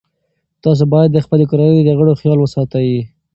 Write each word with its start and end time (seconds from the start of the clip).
تاسو 0.63 0.83
باید 0.93 1.09
د 1.13 1.17
خپلې 1.25 1.45
کورنۍ 1.49 1.81
د 1.83 1.89
غړو 1.99 2.13
خیال 2.19 2.39
وساتئ. 2.41 2.89